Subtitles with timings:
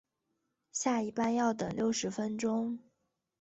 [0.71, 2.79] 下一班要等六十分钟